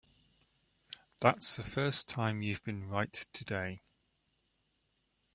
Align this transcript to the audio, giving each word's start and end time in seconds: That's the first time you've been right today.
That's 1.19 1.57
the 1.57 1.61
first 1.61 2.09
time 2.09 2.41
you've 2.41 2.63
been 2.63 2.89
right 2.89 3.13
today. 3.33 3.83